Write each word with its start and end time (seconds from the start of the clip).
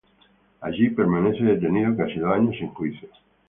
Allí 0.61 0.89
permanece 0.89 1.43
detenido 1.43 1.95
casi 1.95 2.17
dos 2.17 2.33
años 2.33 2.55
sin 2.57 2.69
juicio. 2.69 3.07